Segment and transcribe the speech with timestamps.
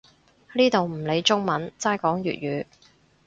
[0.55, 2.65] 呢度唔理中文，齋講粵語